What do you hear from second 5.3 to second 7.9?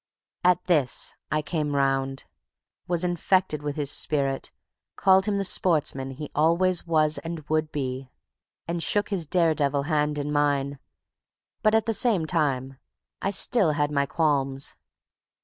the sportsman he always was and would